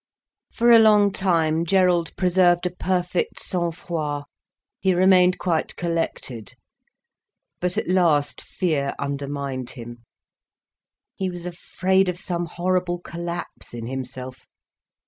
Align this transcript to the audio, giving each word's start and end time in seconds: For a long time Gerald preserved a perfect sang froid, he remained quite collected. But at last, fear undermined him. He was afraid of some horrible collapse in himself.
For 0.51 0.71
a 0.71 0.79
long 0.79 1.11
time 1.11 1.63
Gerald 1.63 2.15
preserved 2.15 2.65
a 2.65 2.71
perfect 2.71 3.39
sang 3.39 3.71
froid, 3.71 4.23
he 4.79 4.95
remained 4.95 5.37
quite 5.37 5.75
collected. 5.75 6.55
But 7.59 7.77
at 7.77 7.87
last, 7.87 8.41
fear 8.41 8.95
undermined 8.97 9.69
him. 9.77 10.03
He 11.13 11.29
was 11.29 11.45
afraid 11.45 12.09
of 12.09 12.19
some 12.19 12.47
horrible 12.47 12.97
collapse 12.97 13.75
in 13.75 13.85
himself. 13.85 14.47